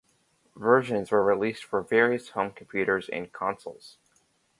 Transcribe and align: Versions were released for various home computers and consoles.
Versions 0.55 1.11
were 1.11 1.23
released 1.23 1.63
for 1.63 1.83
various 1.83 2.29
home 2.29 2.53
computers 2.53 3.07
and 3.07 3.31
consoles. 3.31 3.99